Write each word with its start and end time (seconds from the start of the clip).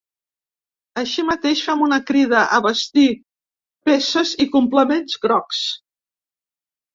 Així 1.01 1.25
mateix, 1.25 1.59
fem 1.65 1.83
una 1.87 1.99
crida 2.07 2.39
a 2.57 2.59
vestir 2.67 3.03
peces 3.91 4.33
i 4.47 4.49
complements 4.57 5.21
grocs. 5.27 5.63